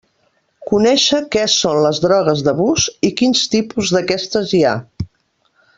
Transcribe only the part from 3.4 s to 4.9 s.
tipus d'aquestes hi ha.